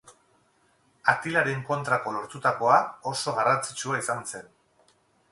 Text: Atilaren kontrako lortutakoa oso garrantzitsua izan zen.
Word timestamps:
Atilaren 1.11 1.59
kontrako 1.67 2.13
lortutakoa 2.15 2.77
oso 3.11 3.35
garrantzitsua 3.41 3.99
izan 4.05 4.25
zen. 4.33 4.49